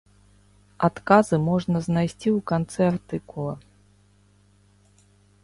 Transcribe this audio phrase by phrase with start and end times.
[0.87, 3.55] Адказы можна знайсці ў канцы артыкула.